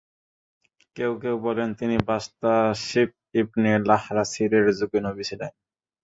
[0.95, 3.09] কেউ কেউ বলেন, তিনি বাশতাসিব
[3.35, 5.51] ইবন লাহরাসিরের যুগে নবী ছিলেন।